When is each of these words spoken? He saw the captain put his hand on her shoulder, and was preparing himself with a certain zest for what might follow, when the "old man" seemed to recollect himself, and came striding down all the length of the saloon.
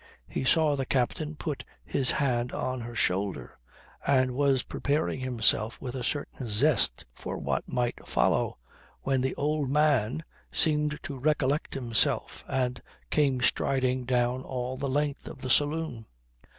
He 0.27 0.43
saw 0.43 0.75
the 0.75 0.87
captain 0.87 1.35
put 1.35 1.63
his 1.85 2.09
hand 2.09 2.51
on 2.53 2.81
her 2.81 2.95
shoulder, 2.95 3.59
and 4.03 4.31
was 4.33 4.63
preparing 4.63 5.19
himself 5.19 5.79
with 5.79 5.93
a 5.93 6.03
certain 6.03 6.47
zest 6.47 7.05
for 7.13 7.37
what 7.37 7.67
might 7.69 8.07
follow, 8.07 8.57
when 9.03 9.21
the 9.21 9.35
"old 9.35 9.69
man" 9.69 10.23
seemed 10.51 10.97
to 11.03 11.19
recollect 11.19 11.75
himself, 11.75 12.43
and 12.47 12.81
came 13.11 13.41
striding 13.41 14.05
down 14.05 14.41
all 14.41 14.75
the 14.75 14.89
length 14.89 15.27
of 15.27 15.37
the 15.39 15.51
saloon. 15.51 16.07